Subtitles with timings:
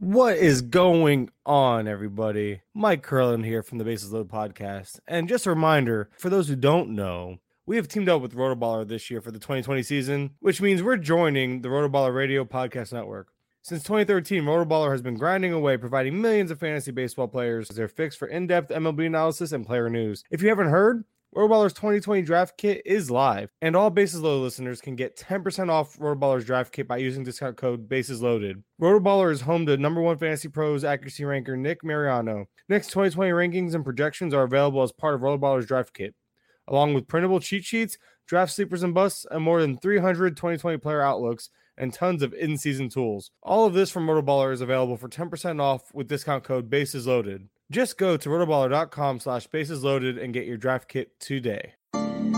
[0.00, 2.62] What is going on, everybody?
[2.72, 4.98] Mike Curlin here from the Bases Load podcast.
[5.06, 8.88] And just a reminder for those who don't know, we have teamed up with Rotoballer
[8.88, 13.28] this year for the 2020 season, which means we're joining the Rotoballer Radio Podcast Network.
[13.60, 18.16] Since 2013, Rotoballer has been grinding away, providing millions of fantasy baseball players their fix
[18.16, 20.24] for in depth MLB analysis and player news.
[20.30, 21.04] If you haven't heard,
[21.36, 25.96] Rotoballer's 2020 draft kit is live, and all Bases Loaded listeners can get 10% off
[25.96, 28.64] Rotoballer's draft kit by using discount code Bases Loaded.
[28.82, 32.46] Rotoballer is home to number one fantasy pros accuracy ranker Nick Mariano.
[32.68, 36.16] Nick's 2020 rankings and projections are available as part of Rotoballer's draft kit,
[36.66, 41.00] along with printable cheat sheets, draft sleepers and busts, and more than 300 2020 player
[41.00, 43.30] outlooks and tons of in-season tools.
[43.40, 47.48] All of this from Rotoballer is available for 10% off with discount code Bases Loaded.
[47.70, 51.74] Just go to rotoballer.com slash bases loaded and get your draft kit today.
[51.94, 52.34] And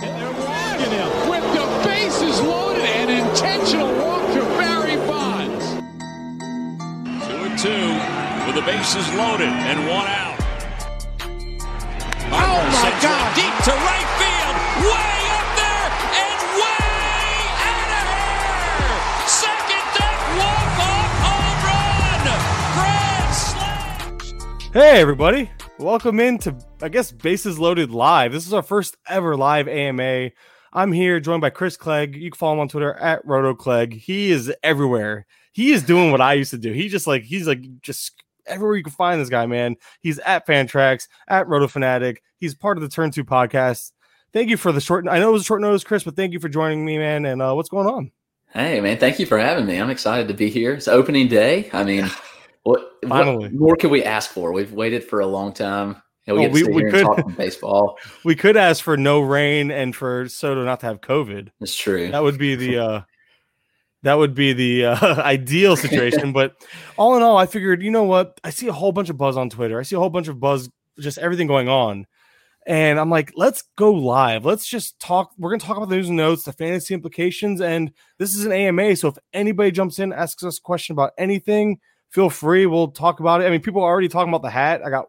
[0.00, 5.66] they're wagging him with the bases loaded and intentional walk to Barry Bonds.
[7.26, 10.25] Two and two with the bases loaded and one out.
[24.76, 25.50] Hey, everybody.
[25.78, 28.32] Welcome into, I guess, Bases Loaded Live.
[28.32, 30.32] This is our first ever live AMA.
[30.70, 32.14] I'm here joined by Chris Clegg.
[32.14, 33.94] You can follow him on Twitter at Roto Clegg.
[33.94, 35.24] He is everywhere.
[35.54, 36.72] He is doing what I used to do.
[36.72, 39.76] He just like, he's like, just everywhere you can find this guy, man.
[40.02, 42.22] He's at Fantrax, at Roto Fanatic.
[42.36, 43.92] He's part of the Turn 2 podcast.
[44.34, 46.34] Thank you for the short, I know it was a short notice, Chris, but thank
[46.34, 47.24] you for joining me, man.
[47.24, 48.10] And uh, what's going on?
[48.50, 49.80] Hey man, thank you for having me.
[49.80, 50.74] I'm excited to be here.
[50.74, 51.70] It's opening day.
[51.72, 52.10] I mean,
[52.66, 53.44] what, Finally.
[53.44, 54.52] what more can we ask for?
[54.52, 56.02] We've waited for a long time.
[56.26, 57.98] You know, we Oh, get to we- we could- baseball.
[58.24, 61.50] We could ask for no rain and for Soto not to have COVID.
[61.60, 62.10] That's true.
[62.10, 63.00] That would be the uh
[64.02, 66.32] that would be the uh, ideal situation.
[66.32, 66.54] but
[66.96, 68.40] all in all, I figured, you know what?
[68.44, 69.78] I see a whole bunch of buzz on Twitter.
[69.80, 70.68] I see a whole bunch of buzz,
[71.00, 72.06] just everything going on.
[72.68, 74.44] And I'm like, let's go live.
[74.44, 75.30] Let's just talk.
[75.38, 78.50] We're gonna talk about the news and notes, the fantasy implications, and this is an
[78.52, 78.96] AMA.
[78.96, 81.78] So if anybody jumps in, asks us a question about anything,
[82.10, 82.66] feel free.
[82.66, 83.46] We'll talk about it.
[83.46, 84.82] I mean, people are already talking about the hat.
[84.84, 85.06] I got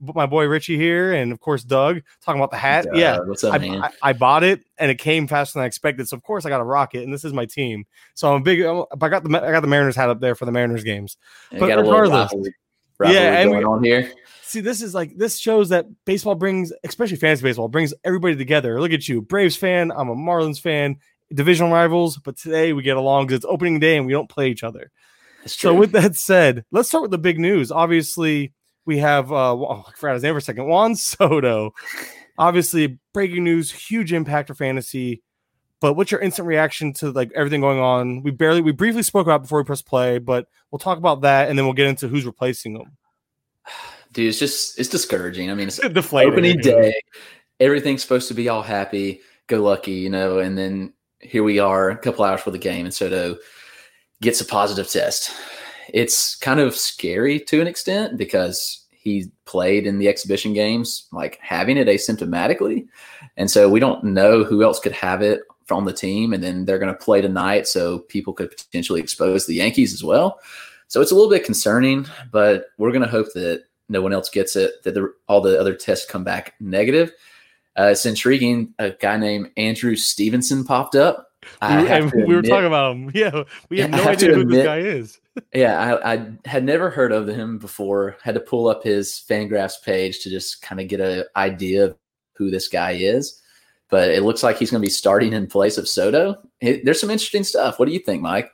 [0.00, 2.86] my boy Richie here, and of course Doug talking about the hat.
[2.86, 3.82] Uh, yeah, what's up, I, man?
[3.82, 6.08] I, I bought it and it came faster than I expected.
[6.08, 7.84] So of course I got a rocket, and this is my team.
[8.14, 8.60] So I'm a big.
[8.62, 11.16] I'm- I got the I got the Mariners hat up there for the Mariners games.
[11.52, 12.54] We but regardless- rivalry,
[13.14, 14.12] Yeah, and we- on here.
[14.42, 18.80] See, this is like this shows that baseball brings, especially fantasy baseball, brings everybody together.
[18.80, 19.92] Look at you, Braves fan.
[19.94, 20.96] I'm a Marlins fan.
[21.30, 24.48] Division rivals, but today we get along because it's opening day and we don't play
[24.48, 24.90] each other.
[25.46, 27.70] So with that said, let's start with the big news.
[27.70, 28.52] Obviously,
[28.84, 30.66] we have uh oh, I forgot his name for a second.
[30.66, 31.74] Juan Soto.
[32.38, 35.22] Obviously, breaking news, huge impact for fantasy.
[35.80, 38.22] But what's your instant reaction to like everything going on?
[38.22, 41.20] We barely we briefly spoke about it before we press play, but we'll talk about
[41.22, 42.96] that and then we'll get into who's replacing them.
[44.12, 45.50] Dude, it's just it's discouraging.
[45.50, 46.32] I mean, it's Deflated.
[46.32, 46.94] opening day.
[47.60, 51.90] Everything's supposed to be all happy, go lucky, you know, and then here we are,
[51.90, 53.36] a couple hours for the game, and Soto
[54.20, 55.30] gets a positive test.
[55.92, 61.38] It's kind of scary to an extent because he played in the exhibition games, like
[61.40, 62.86] having it asymptomatically,
[63.36, 66.64] and so we don't know who else could have it from the team, and then
[66.64, 70.40] they're going to play tonight, so people could potentially expose the Yankees as well.
[70.88, 74.28] So it's a little bit concerning, but we're going to hope that no one else
[74.28, 77.12] gets it, that the, all the other tests come back negative.
[77.78, 78.74] Uh, it's intriguing.
[78.78, 81.27] A guy named Andrew Stevenson popped up.
[81.60, 83.10] I We, have and we were admit- talking about him.
[83.14, 85.18] Yeah, we have no have idea who this guy is.
[85.54, 88.16] Yeah, I, I had never heard of him before.
[88.22, 91.96] Had to pull up his Fangraphs page to just kind of get an idea of
[92.34, 93.40] who this guy is.
[93.88, 96.34] But it looks like he's going to be starting in place of Soto.
[96.60, 97.78] There's some interesting stuff.
[97.78, 98.50] What do you think, Mike?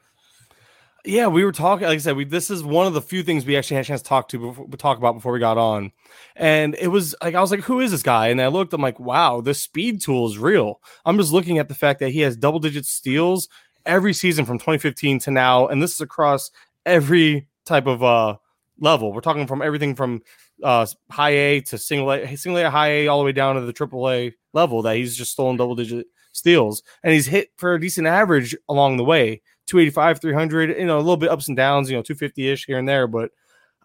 [1.07, 1.87] Yeah, we were talking.
[1.87, 3.89] Like I said, we this is one of the few things we actually had a
[3.89, 5.93] chance to talk to before, talk about before we got on,
[6.35, 8.73] and it was like I was like, "Who is this guy?" And I looked.
[8.73, 12.09] I'm like, "Wow, this speed tool is real." I'm just looking at the fact that
[12.11, 13.51] he has double digit steals
[13.85, 16.51] every season from 2015 to now, and this is across
[16.87, 18.37] every type of uh
[18.81, 19.13] level.
[19.13, 20.23] We're talking from everything from
[20.63, 23.61] uh high A to single A, single A, high A, all the way down to
[23.61, 24.81] the triple A level.
[24.81, 28.97] That he's just stolen double digit steals, and he's hit for a decent average along
[28.97, 29.43] the way.
[29.67, 32.79] 285, 300, you know, a little bit ups and downs, you know, 250 ish here
[32.79, 33.07] and there.
[33.07, 33.31] But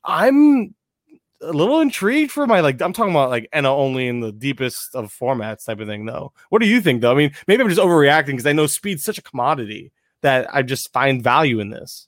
[0.03, 0.73] I'm
[1.41, 4.95] a little intrigued for my like, I'm talking about like NL only in the deepest
[4.95, 6.33] of formats type of thing, though.
[6.49, 7.11] What do you think, though?
[7.11, 9.91] I mean, maybe I'm just overreacting because I know speed's such a commodity
[10.21, 12.07] that I just find value in this.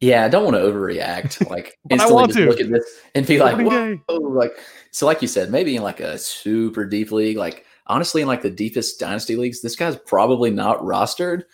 [0.00, 1.46] Yeah, I don't want to overreact.
[1.50, 2.46] Like I instantly want just to.
[2.46, 4.52] look at this and be like, whoa, like
[4.90, 5.06] so.
[5.06, 8.50] Like you said, maybe in like a super deep league, like honestly, in like the
[8.50, 11.44] deepest dynasty leagues, this guy's probably not rostered.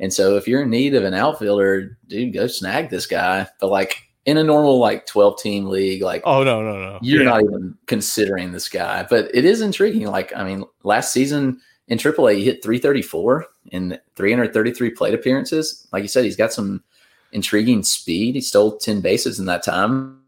[0.00, 3.46] And so if you're in need of an outfielder, dude, go snag this guy.
[3.60, 3.96] But like
[4.26, 6.98] in a normal like 12 team league, like Oh no, no, no.
[7.02, 7.28] you're Yeah.
[7.30, 9.06] not even considering this guy.
[9.08, 10.06] But it is intriguing.
[10.06, 15.86] Like, I mean, last season in AAA, he hit 334 in 333 plate appearances.
[15.92, 16.82] Like you said, he's got some
[17.32, 18.34] intriguing speed.
[18.34, 20.20] He stole 10 bases in that time,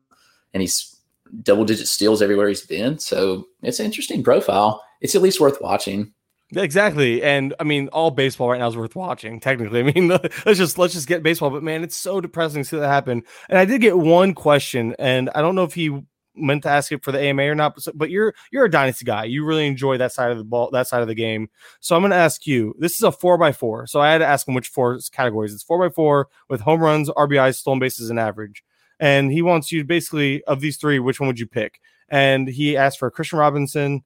[0.52, 0.96] and he's
[1.42, 2.98] double digit steals everywhere he's been.
[2.98, 4.82] So it's an interesting profile.
[5.00, 6.12] It's at least worth watching.
[6.54, 7.22] Exactly.
[7.24, 9.80] And I mean, all baseball right now is worth watching, technically.
[9.88, 11.50] I mean, let's just let's just get baseball.
[11.50, 13.22] But man, it's so depressing to see that happen.
[13.48, 16.02] And I did get one question, and I don't know if he
[16.38, 19.04] meant to ask it for the AMA or not, but, but you're you're a dynasty
[19.04, 19.24] guy.
[19.24, 21.48] You really enjoy that side of the ball, that side of the game.
[21.80, 23.86] So I'm gonna ask you, this is a four by four.
[23.88, 25.52] So I had to ask him which four categories.
[25.52, 28.62] It's four by four with home runs, RBIs, stolen bases, and average.
[29.00, 31.80] And he wants you basically of these three, which one would you pick?
[32.08, 34.04] And he asked for Kristian Robinson,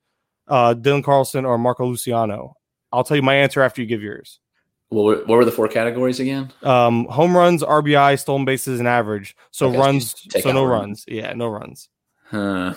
[0.50, 2.56] uh, Dylan Carlson, or Marco Luciano.
[2.92, 4.40] I'll tell you my answer after you give yours.
[4.88, 6.52] What were, what were the four categories again?
[6.64, 9.36] Um, home runs, RBI, stolen bases, and average.
[9.52, 11.04] So Okay, runs, so no runs.
[11.04, 11.04] runs.
[11.06, 11.88] Yeah, no runs.
[12.24, 12.74] Huh.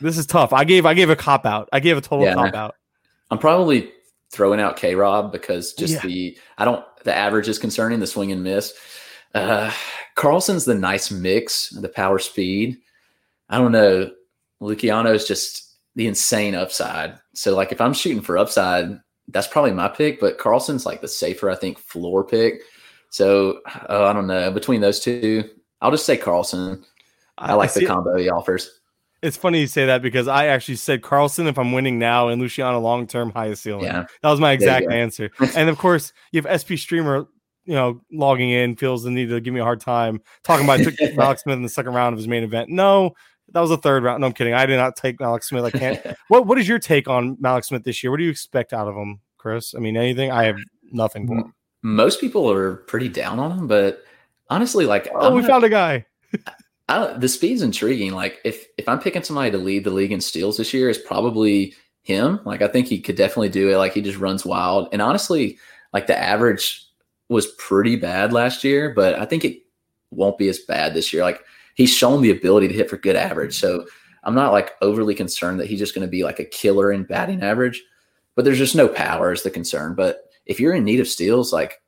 [0.00, 0.52] This is tough.
[0.52, 1.68] I gave I gave a cop out.
[1.72, 2.34] I gave a total Yeah.
[2.34, 2.74] cop out.
[3.32, 3.90] I'm probably
[4.30, 6.00] throwing out K Rob because just Yeah.
[6.02, 8.72] the I don't the average is concerning the swing and miss.
[9.34, 9.72] Uh,
[10.14, 12.78] Carlson's the nice mix, the power speed.
[13.48, 14.12] I don't know.
[14.60, 17.18] Luciano is just the insane upside.
[17.34, 18.98] So like if I'm shooting for upside,
[19.28, 20.20] that's probably my pick.
[20.20, 22.62] But Carlson's like the safer, I think, floor pick.
[23.10, 24.50] So uh, I don't know.
[24.50, 25.44] Between those two,
[25.80, 26.84] I'll just say Carlson.
[27.38, 28.80] I like see- the combo he offers.
[29.22, 32.40] It's funny you say that because I actually said Carlson if I'm winning now and
[32.40, 33.84] Luciano long term highest ceiling.
[33.84, 34.06] Yeah.
[34.22, 35.30] That was my exact answer.
[35.54, 37.26] and of course, you have SP Streamer,
[37.66, 40.80] you know, logging in, feels the need to give me a hard time, talking about
[40.80, 42.70] I took Mallex Smith in the second round of his main event.
[42.70, 43.12] No,
[43.52, 44.20] that was the third round.
[44.20, 44.54] No, I'm kidding.
[44.54, 45.64] I did not take Mallex Smith.
[45.64, 46.00] I can't.
[46.28, 48.10] what What is your take on Mallex Smith this year?
[48.10, 49.74] What do you expect out of him, Chris?
[49.74, 50.30] I mean, anything?
[50.30, 50.56] I have
[50.92, 51.54] nothing for him.
[51.82, 54.02] Most people are pretty down on him, but
[54.50, 56.06] honestly, like Oh, I'm we not- found a guy.
[56.88, 58.12] I don't, the speed's intriguing.
[58.12, 60.98] Like if if I'm picking somebody to lead the league in steals this year, it's
[60.98, 62.40] probably him.
[62.44, 63.76] Like I think he could definitely do it.
[63.76, 64.88] Like he just runs wild.
[64.92, 65.58] And honestly,
[65.92, 66.84] like the average
[67.28, 69.62] was pretty bad last year, but I think it
[70.10, 71.22] won't be as bad this year.
[71.22, 71.40] Like
[71.74, 73.58] he's shown the ability to hit for good average.
[73.58, 73.86] So
[74.24, 77.04] I'm not like overly concerned that he's just going to be like a killer in
[77.04, 77.82] batting average.
[78.34, 79.94] But there's just no power is the concern.
[79.94, 81.80] But if you're in need of steals, like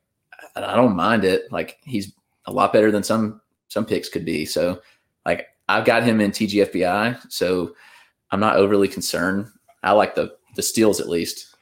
[0.55, 1.51] I don't mind it.
[1.51, 2.13] Like he's
[2.45, 4.45] a lot better than some some picks could be.
[4.45, 4.81] So
[5.25, 7.75] like I've got him in TGFBI, so
[8.31, 9.47] I'm not overly concerned.
[9.81, 11.55] I like the the steals at least.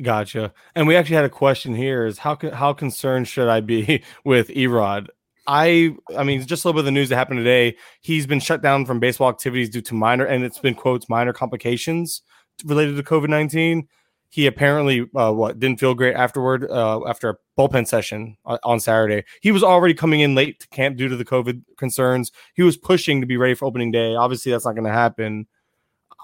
[0.00, 0.52] Gotcha.
[0.74, 4.48] And we actually had a question here: is how how concerned should I be with
[4.48, 5.08] Erod?
[5.46, 7.76] I I mean, just a little bit of the news that happened today.
[8.00, 11.32] He's been shut down from baseball activities due to minor, and it's been quotes minor
[11.32, 12.22] complications
[12.64, 13.88] related to COVID nineteen.
[14.28, 18.80] He apparently uh, what didn't feel great afterward uh, after a bullpen session on, on
[18.80, 19.24] Saturday.
[19.42, 22.32] He was already coming in late to camp due to the COVID concerns.
[22.54, 24.14] He was pushing to be ready for opening day.
[24.14, 25.46] Obviously, that's not going to happen.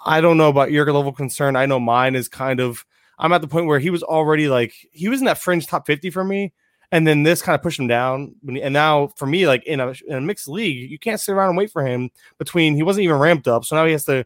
[0.06, 1.56] I don't know about your level of concern.
[1.56, 2.86] I know mine is kind of.
[3.18, 5.86] I'm at the point where he was already like he was in that fringe top
[5.86, 6.54] 50 for me,
[6.92, 8.34] and then this kind of pushed him down.
[8.46, 11.50] And now for me, like in a, in a mixed league, you can't sit around
[11.50, 12.10] and wait for him.
[12.38, 14.24] Between he wasn't even ramped up, so now he has to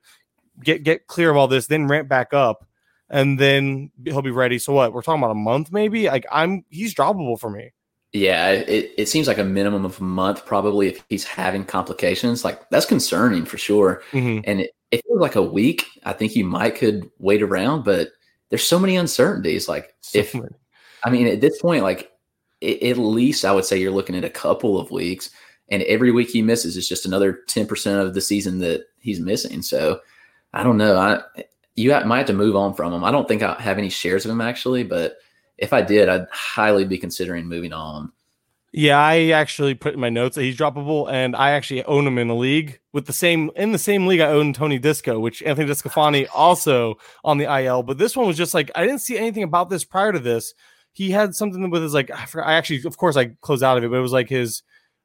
[0.63, 2.67] get get clear of all this, then ramp back up,
[3.11, 4.59] and then he'll be ready.
[4.59, 4.93] So what?
[4.93, 6.07] We're talking about a month, maybe.
[6.09, 7.73] Like I'm, he's droppable for me.
[8.13, 12.45] Yeah, it, it seems like a minimum of a month probably if he's having complications.
[12.45, 14.03] Like that's concerning for sure.
[14.13, 14.43] Mhm.
[14.45, 17.85] And it, if it was like a week, I think you might could wait around,
[17.85, 18.11] but
[18.51, 19.67] there's so many uncertainties.
[19.67, 20.47] Like if So-
[21.05, 22.12] I mean, at this point, like
[22.63, 25.31] at least I would say you're looking at a couple of weeks,
[25.69, 29.21] and every week he misses is just another ten percent of the season that he's
[29.21, 29.63] missing.
[29.63, 30.01] So
[30.53, 30.97] I don't know.
[30.97, 33.05] I you might have to move on from him.
[33.05, 35.17] I don't think I have any shares of him actually, but
[35.59, 38.13] if I did, I'd highly be considering moving on.
[38.75, 42.17] Yeah, I actually put in my notes that he's droppable, and I actually own him
[42.17, 45.43] in a league with the same in the same league I own Tony Disco, which
[45.43, 47.83] Anthony DeSclafani also on the IL.
[47.83, 50.55] But this one was just like I didn't see anything about this prior to this.
[50.93, 52.49] He had something with his like I forgot.
[52.49, 54.63] I actually, of course, I closed out of it, but it was like his.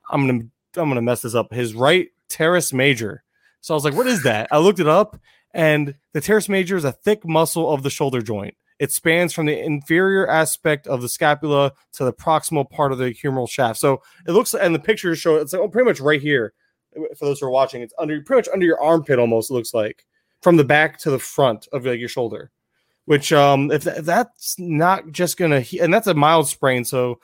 [0.10, 0.44] I'm gonna
[0.76, 1.54] I'm gonna mess this up.
[1.54, 3.24] His right teres major.
[3.62, 4.48] So I was like, what is that?
[4.52, 5.20] I looked it up,
[5.54, 8.56] and the teres major is a thick muscle of the shoulder joint.
[8.80, 13.12] It spans from the inferior aspect of the scapula to the proximal part of the
[13.12, 13.80] humeral shaft.
[13.80, 16.54] So it looks, and the pictures show it's like oh, pretty much right here.
[17.18, 20.06] For those who are watching, it's under pretty much under your armpit, almost looks like
[20.42, 22.52] from the back to the front of like your shoulder.
[23.08, 27.20] Which, um, if, if that's not just gonna, he- and that's a mild sprain, so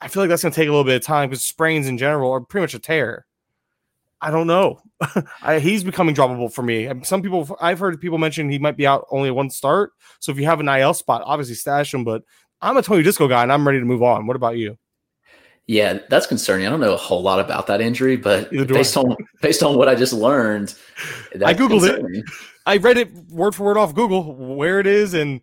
[0.00, 2.30] I feel like that's gonna take a little bit of time because sprains in general
[2.32, 3.26] are pretty much a tear.
[4.20, 4.80] I don't know.
[5.42, 6.88] I, he's becoming droppable for me.
[7.02, 9.92] Some people, I've heard people mention he might be out only one start.
[10.20, 12.04] So if you have an IL spot, obviously stash him.
[12.04, 12.22] But
[12.62, 14.26] I'm a Tony Disco guy, and I'm ready to move on.
[14.26, 14.78] What about you?
[15.66, 16.66] Yeah, that's concerning.
[16.66, 19.00] I don't know a whole lot about that injury, but based I.
[19.00, 20.74] on based on what I just learned,
[21.34, 22.24] that's Googled it.
[22.66, 25.40] I read it word for word off Google where it is and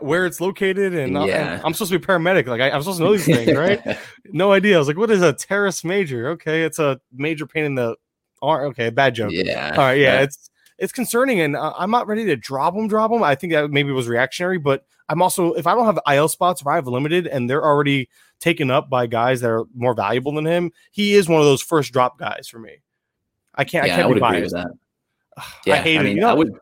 [0.00, 1.60] where it's located, and, uh, and Yeah.
[1.64, 2.46] I'm supposed to be paramedic.
[2.46, 3.80] Like I, I'm supposed to know these things, right?
[4.32, 4.74] No idea.
[4.76, 6.30] I was like, what is a teres major?
[6.30, 7.96] Okay, it's a major pain in the
[8.42, 8.66] arm.
[8.70, 9.30] Okay, bad joke.
[9.32, 9.70] yeah.
[9.72, 10.49] All right, yeah, it's
[10.80, 12.88] it's concerning, and uh, I'm not ready to drop him.
[12.88, 13.22] Drop him.
[13.22, 16.62] I think that maybe was reactionary, but I'm also if I don't have IL spots,
[16.62, 18.08] if I have limited, and they're already
[18.40, 21.62] taken up by guys that are more valuable than him, he is one of those
[21.62, 22.78] first drop guys for me.
[23.54, 23.86] I can't.
[23.86, 24.68] yeah, I I can't would be agree with that.
[25.36, 26.04] I Yeah, hate I it.
[26.04, 26.52] mean, You know, I would.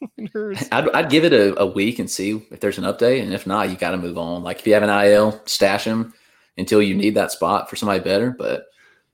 [0.72, 3.46] I'd, I'd give it a, a week and see if there's an update, and if
[3.46, 4.42] not, you got to move on.
[4.42, 6.12] Like if you have an IL, stash him
[6.58, 8.30] until you need that spot for somebody better.
[8.30, 8.66] But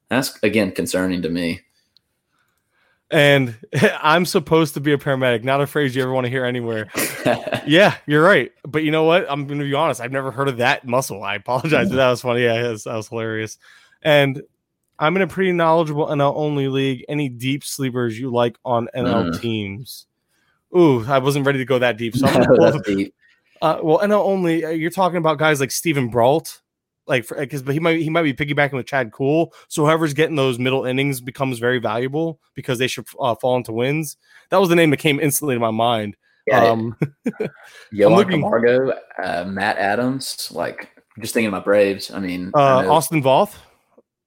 [0.09, 1.61] that's again concerning to me.
[3.13, 3.55] And
[4.03, 6.89] I'm supposed to be a paramedic, not a phrase you ever want to hear anywhere.
[7.65, 8.51] Yeah, you're right.
[8.67, 9.25] But you know what?
[9.31, 10.01] I'm going to be honest.
[10.01, 11.23] I've never heard of that muscle.
[11.23, 11.91] I apologize.
[11.91, 12.43] that was funny.
[12.43, 13.57] Yeah, that was, that was hilarious.
[14.03, 14.43] And
[14.99, 17.05] I'm in a pretty knowledgeable NL only league.
[17.09, 19.41] Any deep sleepers you like on NL Mm.
[19.41, 20.07] teams?
[20.77, 22.17] Ooh, I wasn't ready to go that deep.
[22.17, 23.15] So I'm gonna pull up- deep.
[23.63, 24.65] uh, well, NL only.
[24.65, 26.62] uh, You're talking about guys like Steven Brault,
[27.07, 29.53] like because but he might he might be piggybacking with Chad Kuhl.
[29.69, 33.73] So whoever's getting those middle innings becomes very valuable because they should uh, fall into
[33.73, 34.17] wins.
[34.51, 36.17] That was the name that came instantly to my mind.
[36.47, 36.97] Yeah, Um,
[37.93, 38.93] Johan looking- Camargo,
[39.23, 40.51] uh, Matt Adams.
[40.53, 40.91] Like
[41.21, 42.11] just thinking about Braves.
[42.11, 43.55] I mean, I uh, know- Austin Voth,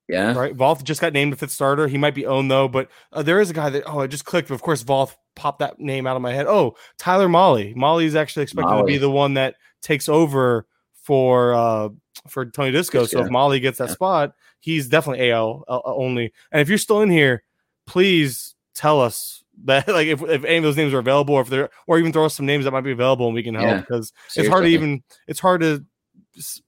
[0.08, 0.56] yeah, right?
[0.56, 1.88] Voth just got named a fifth starter.
[1.88, 4.26] He might be owned though, but uh, there is a guy that oh, I just
[4.26, 4.50] clicked.
[4.52, 6.46] Of course, Voth popped that name out of my head.
[6.48, 7.74] Oh, Tyler Mahle.
[7.76, 10.66] Mahle is actually expected to be the one that takes over
[11.06, 11.90] for uh
[12.28, 13.06] for Tony Disco.
[13.06, 13.94] So if Mahle gets that Yeah.
[13.94, 16.34] spot, he's definitely AL uh, only.
[16.52, 17.44] And if you're still in here,
[17.86, 21.48] please tell us that like if, if any of those names are available or if
[21.50, 23.68] they're or even throw us some names that might be available and we can help
[23.68, 23.80] Yeah.
[23.82, 25.86] because it's hard to even it's hard to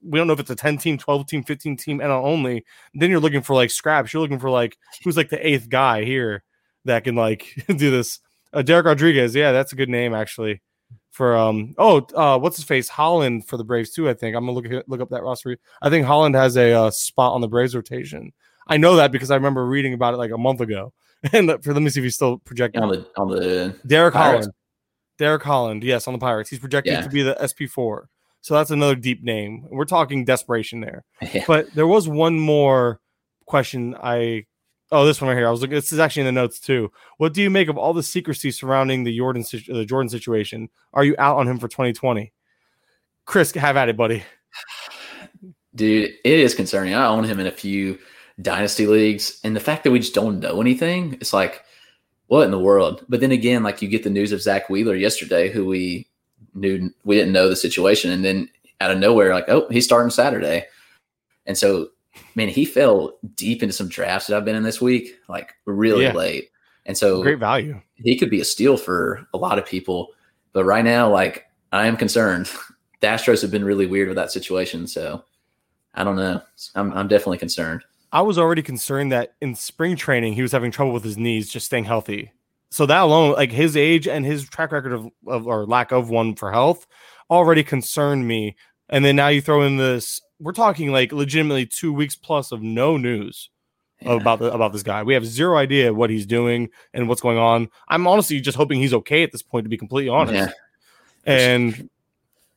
[0.02, 2.64] we don't know if it's a 10 team 12 team 15 team NL only
[2.94, 6.04] then you're looking for like scraps you're looking for like who's like the eighth guy
[6.04, 6.42] here
[6.86, 8.20] that can like do this
[8.54, 10.62] uh, Dereck Rodriguez yeah that's a good name actually
[11.10, 14.46] for um oh uh what's his face Holland for the Braves too I think I'm
[14.46, 17.48] gonna look look up that roster I think Holland has a uh, spot on the
[17.48, 18.32] Braves rotation
[18.66, 20.92] I know that because I remember reading about it like a month ago
[21.32, 24.46] and for let me see if he's still projecting on the on the Derek Pirates?
[24.46, 24.52] Holland.
[25.18, 26.48] Derek Holland, yes, on the Pirates.
[26.48, 27.00] He's projected Yeah.
[27.00, 28.04] to be the SP4.
[28.40, 29.66] So that's another deep name.
[29.68, 31.04] We're talking desperation there.
[31.34, 31.42] yeah.
[31.44, 33.00] But there was one more
[33.46, 34.46] question I
[34.90, 35.46] Oh, this one right here.
[35.46, 36.90] I was looking this is actually in the notes too.
[37.18, 40.70] What do you make of all the secrecy surrounding the Yordan the Yordan situation?
[40.94, 42.32] Are you out on him for 2020?
[43.26, 44.24] Chris, have at it, buddy.
[45.74, 46.94] Dude, it is concerning.
[46.94, 47.98] I own him in a few
[48.40, 51.62] dynasty leagues, and the fact that we just don't know anything, it's like,
[52.28, 53.04] what in the world?
[53.08, 56.06] But then again, like you get the news of Zack Wheeler yesterday, who we
[56.54, 58.48] knew we didn't know the situation, and then
[58.80, 60.64] out of nowhere, like, oh, he's starting Saturday,
[61.44, 61.90] and so
[62.34, 66.04] man, he fell deep into some drafts that I've been in this week, like really
[66.04, 66.12] Yeah.
[66.12, 66.50] late,
[66.86, 67.80] and so Great value.
[67.96, 70.08] he could be a steal for a lot of people.
[70.52, 72.50] But right now, like I am concerned.
[73.00, 75.22] The Astros have been really weird with that situation, so
[75.94, 76.42] I don't know.
[76.74, 77.84] I'm I'm definitely concerned.
[78.10, 81.48] I was already concerned that in spring training he was having trouble with his knees
[81.48, 82.32] just staying healthy.
[82.72, 86.10] So that alone, like his age and his track record of, of or lack of
[86.10, 86.88] one for health,
[87.30, 88.56] already concerned me.
[88.88, 92.62] And then now you throw in this, we're talking like legitimately two weeks plus of
[92.62, 93.50] no news
[94.00, 94.12] Yeah.
[94.12, 95.02] about the, about this guy.
[95.02, 97.68] We have zero idea what he's doing and what's going on.
[97.88, 100.34] I'm honestly just hoping he's okay at this point, to be completely honest.
[100.34, 100.50] Yeah.
[101.26, 101.90] And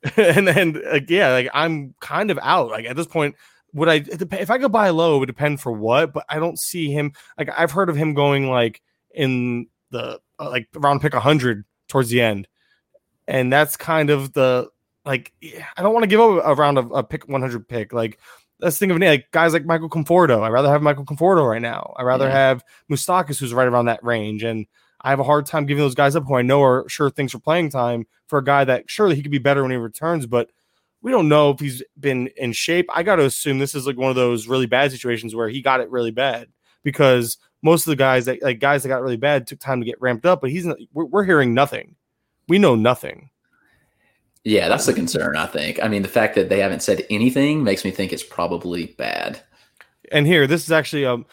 [0.17, 2.69] and then like, yeah, like I'm kind of out.
[2.69, 3.35] Like at this point,
[3.73, 6.59] would I if I could buy low, it would depend for what, but I don't
[6.59, 8.81] see him like I've heard of him going like
[9.13, 12.47] in the uh, like round pick 100 towards the end.
[13.27, 14.69] And that's kind of the
[15.05, 17.93] like yeah, I don't want to give up a round of a pick 100 pick.
[17.93, 18.20] Like
[18.60, 20.41] let's think of like guys like Michael Conforto.
[20.41, 21.93] I'd rather have Michael Conforto right now.
[21.98, 22.34] I'd rather Yeah.
[22.34, 24.43] have Moustakas who's right around that range.
[24.43, 24.67] And
[25.01, 27.31] I have a hard time giving those guys up who I know are sure things
[27.31, 30.27] for playing time for a guy that surely he could be better when he returns,
[30.27, 30.51] but
[31.01, 32.86] we don't know if he's been in shape.
[32.93, 35.63] I got to assume this is like one of those really bad situations where he
[35.63, 36.50] got it really bad
[36.84, 39.86] because most of the guys that like guys that got really bad took time to
[39.88, 41.96] get ramped up, but he's not, we're, we're hearing nothing.
[42.48, 43.30] We know nothing.
[44.43, 45.79] Yeah, that's the concern, I think.
[45.83, 49.41] I mean, the fact that they haven't said anything makes me think it's probably bad.
[50.12, 51.25] And here, this is actually um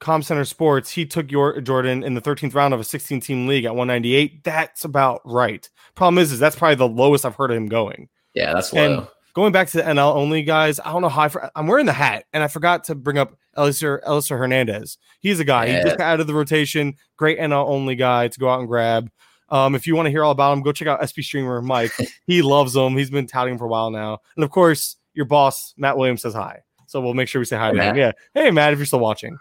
[0.00, 0.90] Com Center Sports.
[0.90, 4.42] He took your Yordan in the 13th round of a 16 team league at 198.
[4.44, 5.68] That's about right.
[5.94, 8.08] Problem is, is that's probably the lowest I've heard of him going.
[8.34, 11.28] Yeah, that's And going back to the NL only guys, I don't know how I
[11.28, 14.98] for, I'm wearing the hat, and I forgot to bring up Elieser Elieser Hernandez.
[15.20, 15.68] He's a guy.
[15.68, 15.84] He Yeah.
[15.84, 16.96] just got out of the rotation.
[17.16, 19.08] Great NL only guy to go out and grab.
[19.50, 21.92] Um, if you want to hear all about him, go check out SP Streamer Mike.
[22.26, 22.96] he loves him.
[22.96, 24.18] He's been touting him for a while now.
[24.36, 26.60] And of course, your boss, Matt Williams, says hi.
[26.86, 27.96] So we'll make sure we say hi Hey, to him.
[27.96, 27.96] Matt.
[27.96, 28.12] Yeah.
[28.42, 29.36] Hey, Matt, if you're still watching.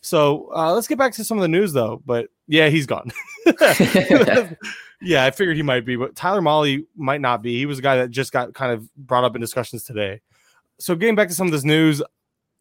[0.00, 2.02] So uh, let's get back to some of the news, though.
[2.04, 3.12] But yeah, he's gone.
[5.00, 7.58] yeah, I figured he might be, but Tyler Mahle might not be.
[7.58, 10.20] He was a guy that just got kind of brought up in discussions today.
[10.78, 12.02] So getting back to some of this news,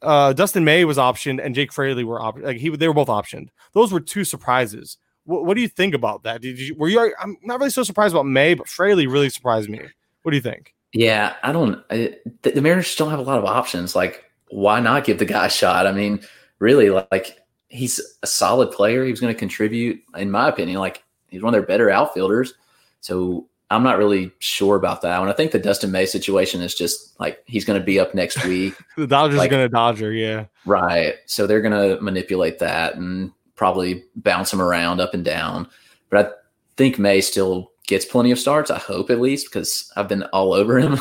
[0.01, 3.07] uh, Dustin May was optioned and Jake Fraley were op- like he they were both
[3.07, 3.49] optioned.
[3.73, 4.97] Those were two surprises.
[5.31, 6.41] What, what do you think about that?
[6.41, 7.13] Did you were you?
[7.19, 9.79] I'm not really so surprised about May, but Fraley really surprised me.
[10.23, 10.73] What do you think?
[10.93, 11.83] Yeah, I don't.
[11.89, 13.95] I, the, the Mariners don't have a lot of options.
[13.95, 15.87] Like, why not give the guy a shot?
[15.87, 16.21] I mean,
[16.59, 19.05] really, like he's a solid player.
[19.05, 20.79] He was going to contribute, in my opinion.
[20.79, 22.53] Like he's one of their better outfielders.
[22.99, 25.29] So I'm not really sure about that one.
[25.29, 28.43] I think the Dustin May situation is just like he's going to be up next
[28.45, 30.45] week, The Dodgers Like- are going to Dodger, yeah.
[30.65, 31.15] right?
[31.25, 33.31] So they're going to manipulate that and
[33.61, 35.67] probably bounce him around up and down.
[36.09, 36.31] But I
[36.77, 38.71] think May still gets plenty of starts.
[38.71, 40.97] I hope at least because I've been all over him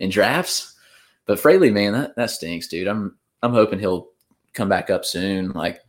[0.00, 0.74] in drafts.
[1.26, 2.88] But Fraley, man, that, that stinks, dude.
[2.88, 4.08] I'm I'm hoping he'll
[4.54, 5.52] come back up soon.
[5.52, 5.82] Like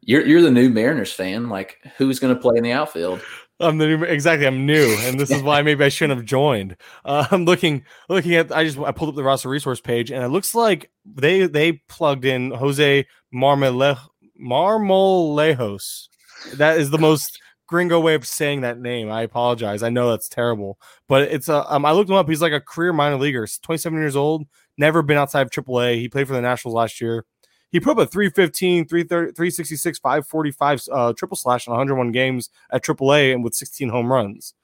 [0.00, 1.50] you're you're the new Mariners fan.
[1.50, 3.20] Like who's going to play in the outfield?
[3.60, 4.46] I'm the new, exactly.
[4.46, 6.76] I'm new, and this is why maybe I shouldn't have joined.
[7.04, 8.50] Uh, I'm looking, looking at.
[8.50, 11.72] I just I pulled up the roster resource page, and it looks like they they
[11.72, 13.96] plugged in Jose Marmole,
[14.40, 16.08] Marmolejos.
[16.54, 19.10] That is the most gringo way of saying that name.
[19.10, 19.82] I apologize.
[19.82, 20.78] I know that's terrible,
[21.08, 21.72] but it's a.
[21.72, 22.28] Um, I looked him up.
[22.28, 23.42] He's like a career minor leaguer.
[23.42, 24.46] He's 27 years old.
[24.78, 26.00] Never been outside of AAA.
[26.00, 27.24] He played for the Nationals last year.
[27.70, 32.84] He put up a 315, 330, 366, 545 uh, triple slash in 101 games at
[32.84, 34.54] AAA and with 16 home runs.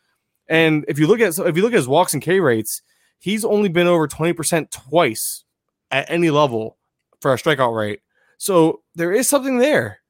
[0.49, 2.83] And if you look at so if you look at his walks and K rates,
[3.19, 5.45] he's only been over 20% twice
[5.91, 6.79] at any level
[7.21, 8.01] for a strikeout rate.
[8.43, 10.01] So there is something there.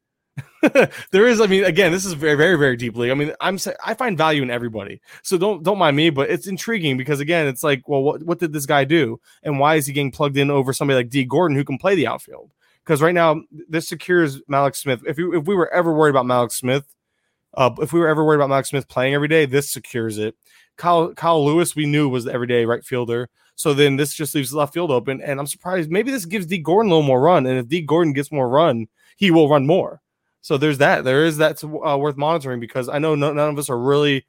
[1.10, 3.10] there is, I mean, again, this is very, very, very deeply.
[3.10, 5.02] I mean, I'm I find value in everybody.
[5.22, 8.38] So don't don't mind me, but it's intriguing because again, it's like, well, what, what
[8.38, 9.20] did this guy do?
[9.42, 11.94] And why is he getting plugged in over somebody like Dee Gordon who can play
[11.94, 12.54] the outfield?
[12.82, 15.02] Because right now, this secures Mallex Smith.
[15.06, 16.86] If you if we were ever worried about Mallex Smith,
[17.52, 20.36] uh, if we were ever worried about Mallex Smith playing every day, this secures it.
[20.78, 23.28] Kyle, Kyle Lewis, we knew was the everyday right fielder.
[23.54, 25.20] So then this just leaves left field open.
[25.20, 27.46] And I'm surprised maybe this gives Dee Gordon a little more run.
[27.46, 30.00] And if Dee Gordon gets more run, he will run more.
[30.40, 31.04] So there's that.
[31.04, 34.26] There is that's uh, worth monitoring because I know no, none of us are really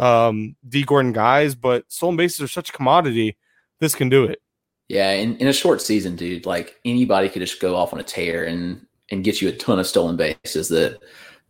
[0.00, 3.36] um, Dee Gordon guys, but stolen bases are such a commodity.
[3.78, 4.40] This can do it.
[4.88, 8.04] Yeah, in, in a short season, dude, like anybody could just go off on a
[8.04, 10.98] tear and and get you a ton of stolen bases that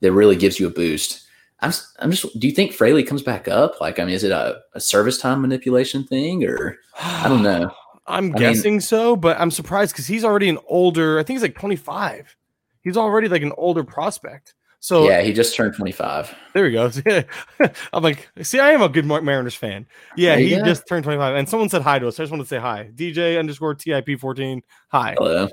[0.00, 1.25] that really gives you a boost.
[1.60, 2.38] I'm I'm just.
[2.38, 3.80] Do you think Fraley comes back up?
[3.80, 7.70] Like, I mean, is it a, a service time manipulation thing, or I don't know.
[8.06, 11.18] I'm mean- guessing so, but I'm surprised because he's already an older.
[11.18, 12.36] I think he's like 25.
[12.82, 14.54] He's already like an older prospect.
[14.78, 16.32] So yeah, he just turned 25.
[16.52, 17.02] there he goes.
[17.92, 19.86] I'm like, see, I am a good Mariners fan.
[20.16, 20.64] Yeah, he go.
[20.64, 22.20] just turned 25, and someone said hi to us.
[22.20, 24.62] I just want to say hi, DJ underscore TIP 14.
[24.92, 25.16] Hi.
[25.18, 25.48] Hello.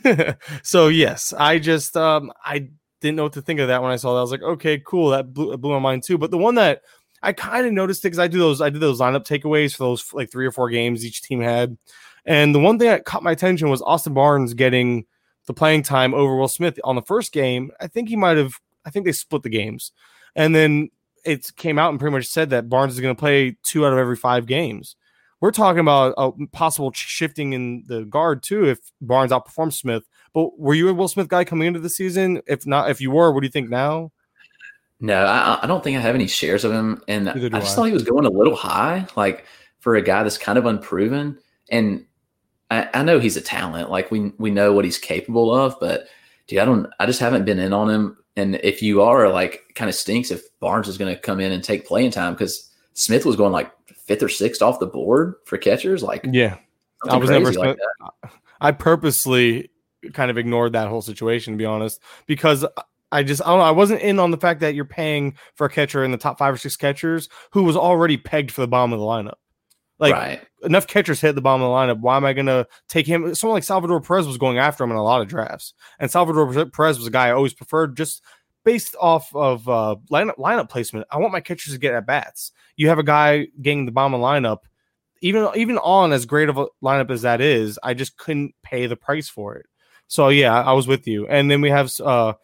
[0.62, 2.68] so yes, I just um I
[3.00, 4.18] didn't know what to think of that when I saw that.
[4.18, 5.10] I was like, okay, cool.
[5.10, 6.18] That blew, blew my mind too.
[6.18, 6.82] But the one that
[7.22, 10.12] I kind of noticed because I do those I did those lineup takeaways for those
[10.12, 11.76] like three or four games each team had,
[12.24, 15.06] and the one thing that caught my attention was Austin Barnes getting
[15.46, 17.70] the playing time over Will Smith on the first game.
[17.80, 18.54] I think he might have.
[18.84, 19.92] I think they split the games,
[20.34, 20.90] and then
[21.24, 23.92] it came out and pretty much said that Barnes is going to play two out
[23.92, 24.94] of every five games.
[25.40, 30.04] We're talking about a possible shifting in the guard too if Barnes outperforms Smith.
[30.36, 32.42] But were you a Will Smith guy coming into the season?
[32.46, 34.12] If not, if you were, what do you think now?
[35.00, 37.60] No, I, I don't think I have any shares of him, and I just I.
[37.60, 39.46] thought he was going a little high, like
[39.80, 41.38] for a guy that's kind of unproven.
[41.70, 42.04] And
[42.70, 46.06] I, I know he's a talent, like we we know what he's capable of, but
[46.48, 48.18] dude, I don't, I just haven't been in on him.
[48.36, 51.50] And if you are, like, kind of stinks if Barnes is going to come in
[51.50, 55.36] and take playing time because Smith was going like fifth or sixth off the board
[55.46, 56.58] for catchers, like Yeah,
[57.08, 57.50] I was never.
[57.52, 57.78] like
[58.60, 59.70] I purposely
[60.14, 62.64] kind of ignored that whole situation, to be honest, because
[63.12, 63.64] I just I don't know.
[63.64, 66.38] I wasn't in on the fact that you're paying for a catcher in the top
[66.38, 69.36] five or six catchers who was already pegged for the bottom of the lineup.
[69.98, 70.42] Like right.
[70.62, 72.00] enough catchers hit the bottom of the lineup.
[72.00, 73.34] Why am I going to take him?
[73.34, 76.66] Someone like Salvador Perez was going after him in a lot of drafts, and Salvador
[76.66, 78.22] Perez was a guy I always preferred just
[78.64, 81.06] based off of uh, lineup lineup placement.
[81.10, 82.52] I want my catchers to get at bats.
[82.76, 84.58] You have a guy getting the bottom of the lineup,
[85.22, 88.86] even even on as great of a lineup as that is, I just couldn't pay
[88.86, 89.66] the price for it.
[90.08, 91.26] So yeah, I was with you.
[91.26, 92.34] And then we have uh,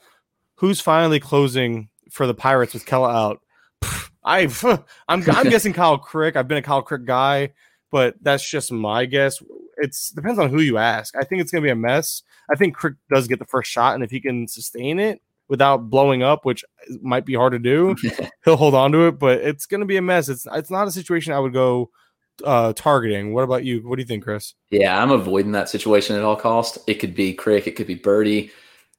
[0.57, 3.41] who's finally closing for the Pirates with Kela out.
[4.25, 4.49] I
[5.09, 6.37] I'm I'm guessing Kyle Crick.
[6.37, 7.51] I've been a Kyle Crick guy,
[7.91, 9.43] but that's just my guess.
[9.79, 11.17] It's depends on who you ask.
[11.17, 12.23] I think it's gonna be a mess.
[12.51, 15.21] I think Crick does get the first shot, and if he can sustain it
[15.53, 16.65] without blowing up, which
[17.03, 17.95] might be hard to do.
[18.45, 20.31] He'll hold on to it, but it's going to be a mess.
[20.31, 21.91] It's it's not a situation I would go
[22.45, 23.33] uh, targeting.
[23.33, 23.87] What about you?
[23.87, 24.55] What do you think, Chris?
[24.71, 26.79] Yeah, I'm avoiding that situation at all cost.
[26.87, 28.51] It could be Crick, it could be Burdi.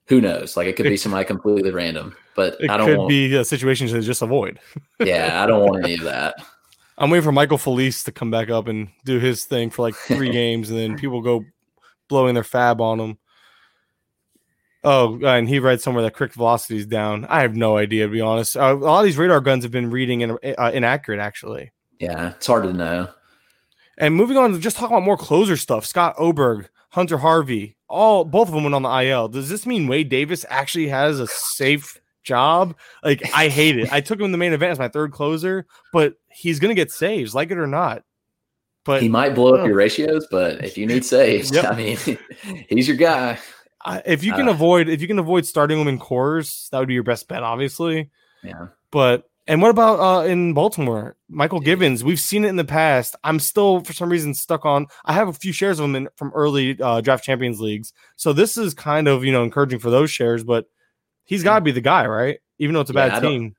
[0.07, 0.57] Who knows?
[0.57, 2.15] Like it could be somebody completely random.
[2.35, 4.59] But It I don't could want, be a situation to just avoid.
[4.99, 6.35] yeah, I don't want any of that.
[6.97, 9.95] I'm waiting for Michael Feliz to come back up and do his thing for like
[9.95, 11.43] three games, and then people go
[12.07, 13.17] blowing their FAAB on him.
[14.83, 17.25] Oh, and he read somewhere that Crick velocity is down.
[17.25, 18.57] I have no idea to be honest.
[18.57, 21.71] Uh, a lot of these radar guns have been reading in, uh, inaccurate actually.
[21.99, 23.07] Yeah, it's hard to know.
[23.97, 25.85] And moving on to just talk about more closer stuff.
[25.85, 29.27] Scott Oberg, Hunter Harvey, all both of them went on the IL.
[29.27, 32.75] Does this mean Wade Davis actually has a safe job?
[33.03, 33.91] Like I hate it.
[33.93, 36.91] I took him in the main event as my third closer, but he's gonna get
[36.91, 38.03] saves, like it or not.
[38.85, 41.65] But He might blow up your ratios, but if you need saves, Yep.
[41.71, 41.97] I mean,
[42.67, 43.37] he's your guy.
[43.85, 46.79] I, if you can Uh, avoid if you can avoid starting him in Coors, that
[46.79, 48.09] would be your best bet, obviously.
[48.43, 48.67] Yeah.
[48.91, 52.03] But and what about uh in Baltimore, Mychal Givens?
[52.03, 53.15] We've seen it in the past.
[53.23, 54.87] I'm still for some reason stuck on.
[55.05, 58.33] I have a few shares of him in, from early uh, draft champions leagues, so
[58.33, 60.43] this is kind of you know encouraging for those shares.
[60.43, 60.65] But
[61.25, 62.39] he's got to be the guy, right?
[62.59, 63.55] Even though it's a Yeah, I bad don't- team.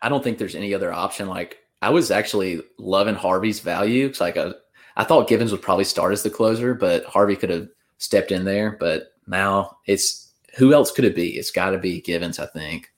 [0.00, 1.26] I don't think there's any other option.
[1.28, 4.06] Like I was actually loving Harvey's value.
[4.06, 4.54] It's like a,
[4.96, 7.66] I thought Givens would probably start as the closer, but Harvey could have
[7.98, 8.76] stepped in there.
[8.78, 11.30] But now it's who else could it be?
[11.36, 12.91] It's got to be Givens, I think.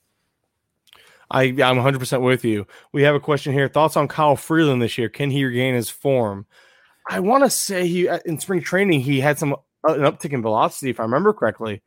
[1.31, 2.67] I I'm 100 percent with you.
[2.91, 3.67] We have a question here.
[3.67, 5.09] Thoughts on Kyle Freeland this year?
[5.09, 6.45] Can he regain his form?
[7.07, 10.33] I want to say he uh, in spring training he had some uh, an uptick
[10.33, 11.81] in velocity, if I remember correctly.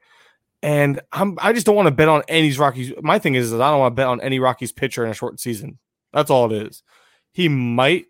[0.62, 2.92] And I'm I just don't want to bet on any Rockies.
[3.00, 5.14] My thing is, is I don't want to bet on any Rockies pitcher in a
[5.14, 5.78] short season.
[6.12, 6.82] That's all it is.
[7.32, 8.06] He might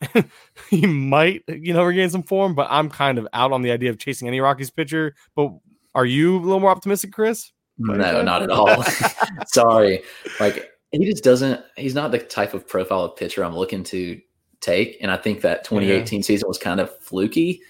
[0.70, 3.90] he might you know regain some form, but I'm kind of out on the idea
[3.90, 5.14] of chasing any Rockies pitcher.
[5.36, 5.50] But
[5.94, 7.52] are you a little more optimistic, Chris?
[7.78, 8.84] No, not at all.
[9.46, 10.02] Sorry.
[10.38, 14.20] Like he just doesn't he's not the type of profile of pitcher I'm looking to
[14.60, 14.98] take.
[15.00, 17.60] And I think that 2018 season was kind of fluky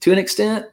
[0.00, 0.66] to an extent.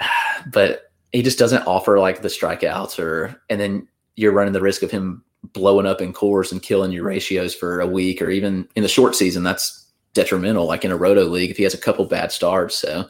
[0.50, 4.82] But he just doesn't offer like the strikeouts or and then you're running the risk
[4.82, 8.68] of him blowing up in Coors and killing your ratios for a week or even
[8.74, 11.78] in the short season, that's detrimental, like in a roto league if he has a
[11.78, 12.76] couple bad starts.
[12.76, 13.08] So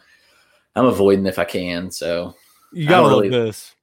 [0.77, 1.91] I'm avoiding if I can.
[1.91, 2.35] So
[2.73, 3.74] You gotta don't love this.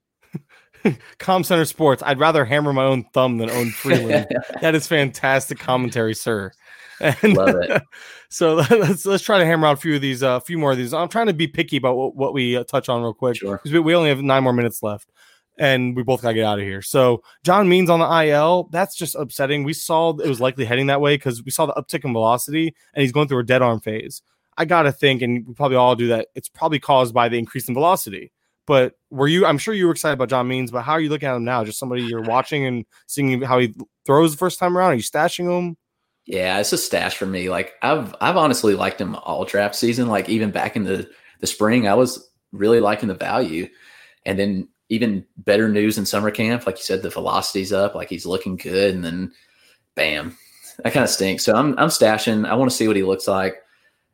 [1.20, 2.04] Com Center Sports.
[2.06, 4.28] I'd rather hammer my own thumb than own Freeland.
[4.62, 6.52] that is fantastic commentary, sir.
[7.00, 7.82] And Love it.
[8.30, 10.78] so let's let's try to hammer out a few of these, a few more of
[10.78, 10.94] these.
[10.94, 13.58] I'm trying to be picky about what, what we uh, touch on real quick Sure.
[13.58, 15.12] because we, we only have nine more minutes left,
[15.58, 16.82] and we both gotta get out of here.
[16.84, 18.70] So John Means on the IL.
[18.72, 19.64] That's just upsetting.
[19.64, 22.76] We saw it was likely heading that way because we saw the uptick in velocity,
[22.94, 24.22] and he's going through a dead arm phase.
[24.58, 26.28] I gotta think, and we probably all do that.
[26.36, 28.32] It's probably caused by the increase in velocity.
[28.68, 29.46] But were you?
[29.46, 31.44] I'm sure you were excited about John Means, but how are you looking at him
[31.44, 31.64] now?
[31.64, 33.74] Just somebody you're watching and seeing how he
[34.06, 34.92] throws the first time around.
[34.92, 35.78] Are you stashing him?
[36.26, 37.50] Yeah, it's a stash for me.
[37.50, 40.08] Like I've I've honestly liked him all draft season.
[40.08, 43.68] Like even back in the the spring, I was really liking the value,
[44.26, 46.66] and then even better news in summer camp.
[46.66, 47.96] Like you said, the velocity's up.
[47.96, 49.32] Like he's looking good, and then
[49.96, 50.38] bam,
[50.84, 51.44] that kind of stinks.
[51.44, 52.48] So I'm I'm stashing.
[52.48, 53.56] I want to see what he looks like.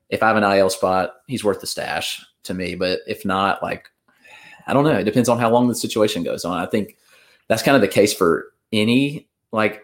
[0.09, 2.75] If I have an IL spot, he's worth the stash to me.
[2.75, 3.89] But if not, like
[4.67, 4.97] I don't know.
[4.97, 6.57] It depends on how long the situation goes on.
[6.57, 6.97] I think
[7.47, 9.83] that's kind of the case for any like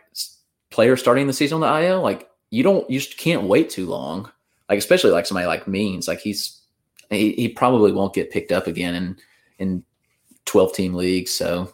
[0.69, 2.01] player starting the season on the IL.
[2.01, 4.29] Like you don't, you just can't wait too long.
[4.69, 6.07] Like especially like somebody like Means.
[6.07, 6.59] Like he's
[7.09, 9.17] he, he probably won't get picked up again in
[9.59, 9.83] in
[10.45, 11.31] twelve team leagues.
[11.31, 11.73] So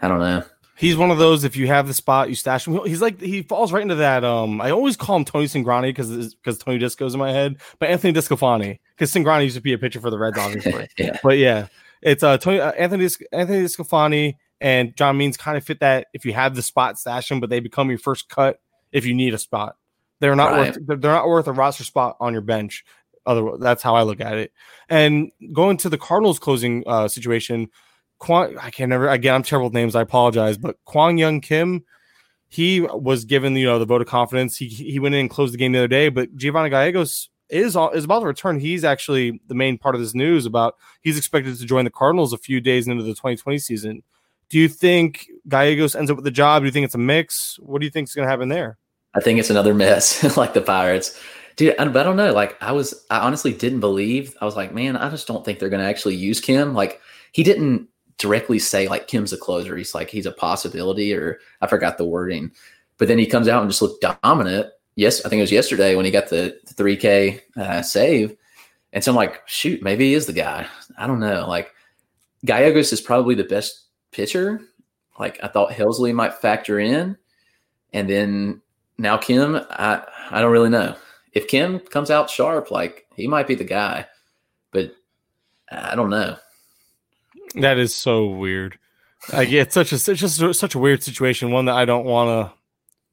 [0.00, 0.44] I don't know.
[0.80, 1.44] He's one of those.
[1.44, 2.80] If you have the spot, you stash him.
[2.86, 4.24] He's like he falls right into that.
[4.24, 7.90] Um, I always call him Tony Cingrani because because Tony Disco's in my head, but
[7.90, 10.88] Anthony DeSclafani because Cingrani used to be a pitcher for the Reds, obviously.
[10.98, 11.66] yeah, but yeah,
[12.02, 16.08] it's uh Tony uh, Anthony Anthony DeSclafani and John Means kind of fit that.
[16.12, 18.58] If you have the spot, stash him, but they become your first cut
[18.92, 19.76] if you need a spot.
[20.20, 20.58] They're not Right.
[20.76, 22.84] worth they're they're not worth a roster spot on your bench.
[23.26, 24.52] Other that's how I look at it.
[24.88, 27.68] And going to the Cardinals closing uh situation,
[28.18, 29.34] Kwang, I can't never again.
[29.34, 29.94] I'm terrible with names.
[29.94, 31.84] I apologize, but Kwang Hyun Kim,
[32.48, 34.56] he was given you know the vote of confidence.
[34.56, 36.08] He he went in and closed the game the other day.
[36.08, 38.60] But Giovanni Gallegos is is about to return.
[38.60, 42.32] He's actually the main part of this news about he's expected to join the Cardinals
[42.32, 44.02] a few days into the 2020 season.
[44.48, 46.62] Do you think Gallegos ends up with the job?
[46.62, 47.58] Do you think it's a mix?
[47.60, 48.78] What do you think is going to happen there?
[49.14, 51.18] I think it's another mess like the Pirates.
[51.56, 52.32] Dude, I, I don't know.
[52.32, 54.36] Like I was, I honestly didn't believe.
[54.40, 56.74] I was like, man, I just don't think they're going to actually use Kim.
[56.74, 57.00] Like
[57.32, 59.76] he didn't directly say like Kim's a closer.
[59.76, 62.52] He's like he's a possibility, or I forgot the wording.
[62.98, 64.66] But then he comes out and just looked dominant.
[64.96, 68.36] Yes, I think it was yesterday when he got the three K uh, save,
[68.92, 70.66] and so I'm like, shoot, maybe he is the guy.
[70.98, 71.46] I don't know.
[71.48, 71.72] Like
[72.44, 74.60] Gallegos is probably the best pitcher
[75.18, 77.16] Like I thought Helsley might factor in,
[77.92, 78.62] and then
[78.98, 80.96] now Kim, I I don't really know
[81.32, 84.06] if Kim comes out sharp, like he might be the guy,
[84.72, 84.92] but
[85.70, 86.36] I don't know.
[87.54, 88.78] That is so weird.
[89.32, 92.28] Like it's such a it's just such a weird situation, one that I don't want
[92.50, 92.59] to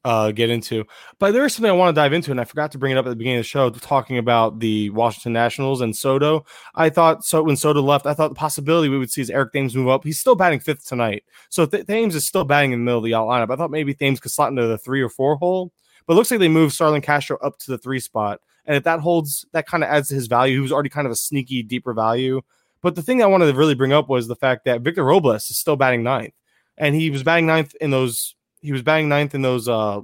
[0.07, 0.85] uh, get into.
[1.19, 2.97] But there is something I want to dive into, and I forgot to bring it
[2.97, 6.45] up at the beginning of the show, talking about the Washington Nationals and Soto.
[6.75, 9.51] I thought so when Soto left, I thought the possibility we would see is Eric
[9.51, 10.05] Thames move up.
[10.05, 13.03] He's still batting fifth tonight, so Th- Thames is still batting in the middle of
[13.03, 13.51] the out lineup.
[13.51, 15.73] I thought maybe Thames could slot into the three or four hole,
[16.05, 19.01] but looks like they moved Starlin Castro up to the three spot, and if that
[19.01, 20.55] holds, that kind of adds to his value.
[20.55, 22.41] He was already kind of a sneaky, deeper value.
[22.81, 25.49] But the thing I wanted to really bring up was the fact that Victor Robles
[25.49, 26.33] is still batting ninth,
[26.77, 28.35] and he was batting ninth in those.
[28.61, 30.01] He was batting ninth in those uh,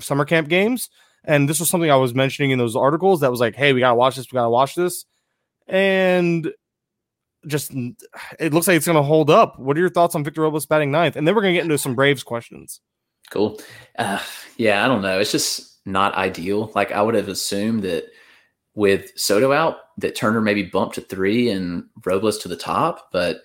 [0.00, 0.90] summer camp games,
[1.24, 3.20] and this was something I was mentioning in those articles.
[3.20, 4.30] That was like, hey, we gotta watch this.
[4.30, 5.04] We gotta watch this,
[5.66, 6.50] and
[7.46, 7.72] just
[8.38, 9.58] it looks like it's gonna hold up.
[9.58, 11.16] What are your thoughts on Victor Robles batting ninth?
[11.16, 12.80] And then we're gonna get into some Braves questions.
[13.30, 13.60] Cool.
[13.98, 14.20] Uh,
[14.56, 15.18] yeah, I don't know.
[15.20, 16.72] It's just not ideal.
[16.74, 18.04] Like I would have assumed that
[18.74, 23.42] with Soto out, that Turner maybe bumped to three and Robles to the top, but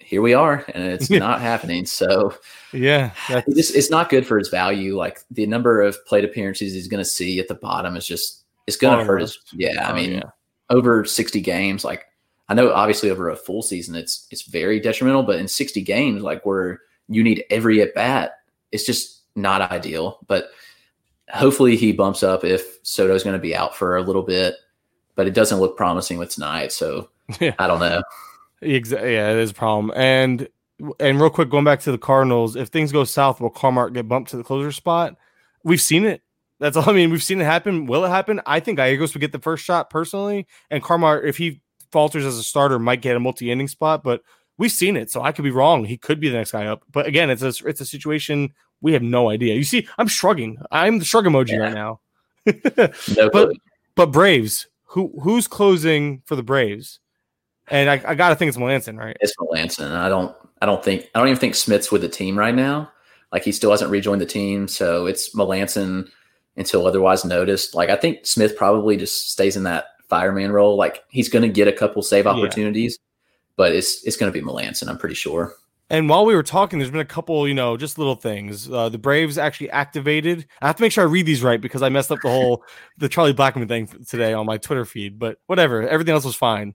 [0.00, 1.86] here we are, and it's not happening.
[1.86, 2.34] So
[2.72, 4.96] yeah, it's, just, it's not good for his value.
[4.96, 8.44] Like the number of plate appearances he's going to see at the bottom is just
[8.66, 9.38] it's going to oh, hurt his.
[9.52, 10.30] Yeah, I oh, mean, oh, yeah.
[10.70, 12.06] over sixty games, like
[12.48, 16.22] I know obviously over a full season, it's it's very detrimental, but in sixty games,
[16.22, 18.40] like where you need every at bat,
[18.72, 20.18] it's just not ideal.
[20.26, 20.50] But
[21.28, 24.56] hopefully he bumps up if Soto's going to be out for a little bit,
[25.14, 26.72] but it doesn't look promising with tonight.
[26.72, 27.08] So
[27.40, 27.54] yeah.
[27.58, 28.02] I don't know.
[28.62, 29.14] Exactly.
[29.14, 29.92] Yeah, it is a problem.
[29.96, 30.48] And
[30.98, 34.08] and real quick, going back to the Cardinals, if things go south, will Carmart get
[34.08, 35.16] bumped to the closer spot?
[35.62, 36.22] We've seen it.
[36.58, 36.88] That's all.
[36.88, 37.86] I mean, we've seen it happen.
[37.86, 38.40] Will it happen?
[38.46, 42.38] I think Gallegos would get the first shot personally, and Carmart, if he falters as
[42.38, 44.02] a starter, might get a multi-inning spot.
[44.02, 44.22] But
[44.58, 45.84] we've seen it, so I could be wrong.
[45.84, 46.82] He could be the next guy up.
[46.90, 49.54] But again, it's a it's a situation we have no idea.
[49.54, 50.58] You see, I'm shrugging.
[50.70, 51.58] I'm the shrug emoji yeah.
[51.58, 52.00] right now.
[53.16, 53.52] no but
[53.94, 57.00] but Braves, who who's closing for the Braves?
[57.70, 59.16] And I, I gotta think it's Melancon, right?
[59.20, 59.92] It's Melancon.
[59.92, 62.90] I don't I don't think I don't even think Smith's with the team right now.
[63.32, 66.10] Like he still hasn't rejoined the team, so it's Melancon
[66.56, 67.74] until otherwise noticed.
[67.74, 70.76] Like I think Smith probably just stays in that fireman role.
[70.76, 73.06] Like he's going to get a couple save opportunities, yeah.
[73.56, 74.88] but it's it's going to be Melancon.
[74.88, 75.54] I'm pretty sure.
[75.90, 78.70] And while we were talking, there's been a couple, you know, just little things.
[78.70, 80.46] Uh, the Braves actually activated.
[80.62, 82.64] I have to make sure I read these right because I messed up the whole
[82.98, 85.18] the Charlie Blackmon thing today on my Twitter feed.
[85.18, 86.74] But whatever, everything else was fine.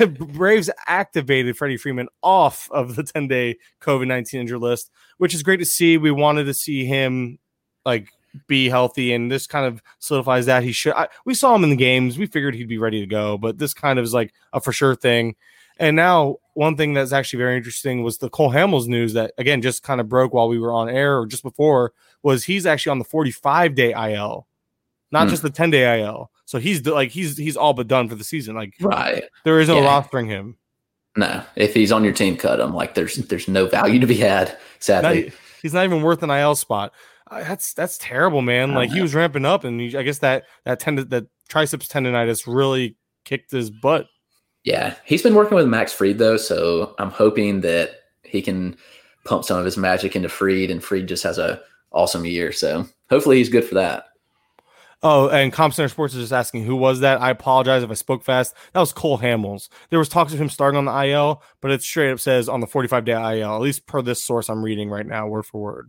[0.18, 5.44] Braves activated Freddie Freeman off of the 10 day COVID 19 injury list, which is
[5.44, 5.96] great to see.
[5.96, 7.38] We wanted to see him
[7.86, 8.08] like
[8.48, 10.94] be healthy, and this kind of solidifies that he should.
[10.94, 12.18] I, we saw him in the games.
[12.18, 14.72] We figured he'd be ready to go, but this kind of is like a for
[14.72, 15.36] sure thing.
[15.78, 19.62] And now, one thing that's actually very interesting was the Cole Hamels news that again
[19.62, 22.90] just kind of broke while we were on air or just before was he's actually
[22.90, 24.46] on the 45 day IL,
[25.12, 25.30] not hmm.
[25.30, 26.30] just the 10 day IL.
[26.46, 28.56] So he's like he's he's all but done for the season.
[28.56, 30.02] Like right, there is no yeah.
[30.02, 30.56] rostering him.
[31.16, 32.74] No, if he's on your team, cut him.
[32.74, 34.56] Like there's there's no value to be had.
[34.78, 36.92] Sadly, not, he's not even worth an IL spot.
[37.30, 38.72] Uh, that's that's terrible, man.
[38.72, 42.44] Like he was ramping up, and he, I guess that that tendon that triceps tendonitis
[42.46, 44.06] really kicked his butt.
[44.68, 48.76] Yeah, he's been working with Max Fried though, so I'm hoping that he can
[49.24, 52.52] pump some of his magic into Fried, and Fried just has a awesome year.
[52.52, 54.08] So hopefully he's good for that.
[55.02, 57.22] Oh, and Comp Center Sports is just asking who was that.
[57.22, 58.52] I apologize if I spoke fast.
[58.74, 59.70] That was Cole Hamels.
[59.88, 62.60] There was talks of him starting on the IL, but it straight up says on
[62.60, 65.62] the 45 day IL, at least per this source I'm reading right now, word for
[65.62, 65.88] word.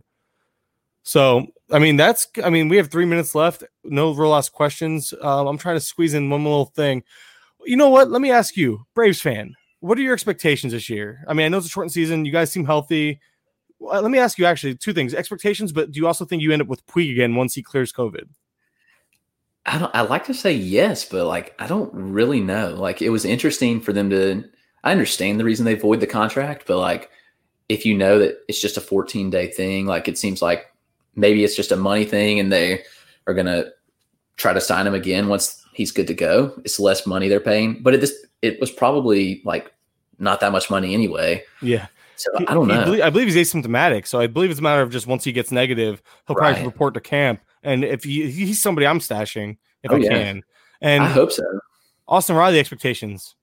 [1.02, 3.62] So, I mean, that's, I mean, we have three minutes left.
[3.84, 5.12] No real last questions.
[5.20, 7.02] Um, I'm trying to squeeze in one little thing
[7.64, 8.10] you know what?
[8.10, 11.24] Let me ask you, Braves fan, what are your expectations this year?
[11.26, 12.24] I mean, I know it's a shortened season.
[12.24, 13.20] You guys seem healthy.
[13.78, 16.52] Well, let me ask you actually two things: expectations, but do you also think you
[16.52, 18.28] end up with Puig again once he clears COVID?
[19.66, 19.94] I don't.
[19.94, 22.74] I like to say yes, but like I don't really know.
[22.74, 24.44] Like it was interesting for them to.
[24.82, 27.10] I understand the reason they void the contract, but like
[27.68, 30.66] if you know that it's just a 14 day thing, like it seems like
[31.14, 32.82] maybe it's just a money thing, and they
[33.26, 33.66] are gonna
[34.36, 36.52] try to sign him again once he's good to go.
[36.64, 39.72] It's less money they're paying, but it just it was probably like
[40.18, 41.44] not that much money anyway.
[41.62, 41.86] Yeah.
[42.16, 42.84] So I don't know.
[42.84, 45.32] Believe, I believe he's asymptomatic, so I believe it's a matter of just once he
[45.32, 46.52] gets negative, he'll right.
[46.52, 47.40] probably report to camp.
[47.62, 50.08] And if he, he's somebody I'm stashing, if oh, I yeah.
[50.10, 50.42] can,
[50.82, 51.44] and I hope so.
[52.06, 53.36] Austin Riley expectations.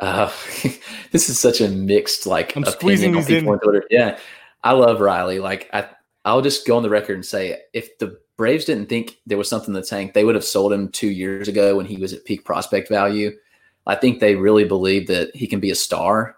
[0.00, 0.32] Uh,
[1.12, 3.60] this is such a mixed like I'm squeezing these in.
[3.88, 4.18] Yeah,
[4.64, 5.38] I love Riley.
[5.38, 5.88] Like I,
[6.24, 9.48] I'll just go on the record and say if the Braves didn't think there was
[9.48, 12.12] something in the tank, they would have sold him two years ago when he was
[12.12, 13.30] at peak prospect value.
[13.86, 16.36] I think they really believe that he can be a star.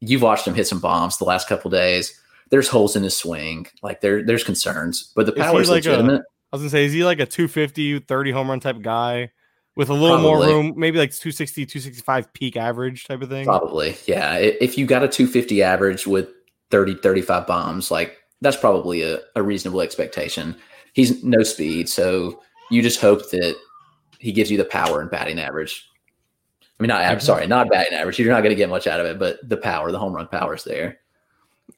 [0.00, 2.18] You've watched him hit some bombs the last couple days.
[2.50, 3.66] there's holes in his swing.
[3.82, 6.22] Like there, there's concerns, but the power is like legitimate.
[6.52, 9.30] I was gonna say, is he like a 250, 30 home run type guy
[9.74, 13.46] with a little more room, maybe like 260, 265 peak average type of thing?
[13.46, 14.36] Probably, yeah.
[14.36, 16.28] If you got a 250 average with
[16.70, 20.56] 30, 35 bombs, like that's probably a, a reasonable expectation.
[20.92, 23.56] He's no speed, so you just hope that
[24.18, 25.88] he gives you the power and batting average.
[26.62, 28.18] I mean, not average, sorry, not batting average.
[28.18, 30.26] You're not going to get much out of it, but the power, the home run
[30.28, 30.98] power is there.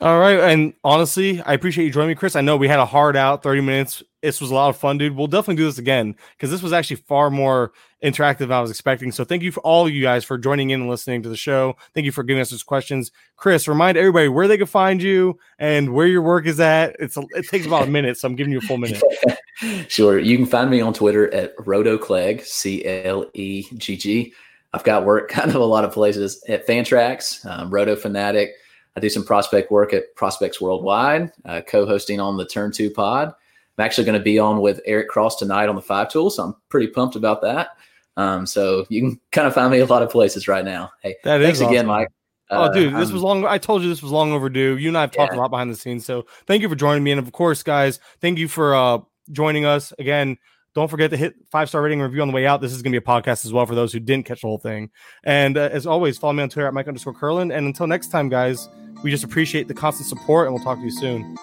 [0.00, 0.38] All right.
[0.38, 2.36] And honestly, I appreciate you joining me, Chris.
[2.36, 4.02] I know we had a hard out 30 minutes.
[4.24, 5.14] This was a lot of fun, dude.
[5.14, 8.70] We'll definitely do this again because this was actually far more interactive than I was
[8.70, 9.12] expecting.
[9.12, 11.36] So thank you for all of you guys for joining in and listening to the
[11.36, 11.76] show.
[11.94, 13.10] Thank you for giving us those questions.
[13.36, 16.96] Chris, remind everybody where they can find you and where your work is at.
[16.98, 19.02] It's a, it takes about a minute, so I'm giving you a full minute.
[19.86, 20.18] Sure.
[20.18, 24.34] You can find me on Twitter at RotoClegg, C L E G G.
[24.72, 28.54] I've got work kind of a lot of places at Fantrax, um, Roto Fanatic.
[28.96, 32.90] I do some prospect work at Prospects Worldwide, uh, co hosting on the Turn 2
[32.90, 33.32] pod.
[33.78, 36.42] I'm actually going to be on with Eric Cross tonight on the Five Tool, so
[36.44, 37.70] I'm pretty pumped about that.
[38.16, 40.90] Um, so you can kind of find me a lot of places right now.
[41.02, 42.02] Hey, That is thanks again, awesome.
[42.02, 42.08] Mike.
[42.50, 43.44] Oh, Uh, dude, this I'm- was long.
[43.46, 44.76] I told you this was long overdue.
[44.76, 45.38] You and I have talked Yeah.
[45.38, 46.04] a lot behind the scenes.
[46.04, 47.10] So thank you for joining me.
[47.10, 48.98] And of course, guys, thank you for uh,
[49.32, 50.36] joining us again.
[50.74, 52.60] Don't forget to hit five star rating review on the way out.
[52.60, 54.48] This is going to be a podcast as well for those who didn't catch the
[54.48, 54.90] whole thing.
[55.24, 57.50] And uh, as always, follow me on Twitter at Mike underscore Curlin.
[57.52, 58.68] And until next time, guys,
[59.02, 61.36] we just appreciate the constant support and we'll talk to you soon.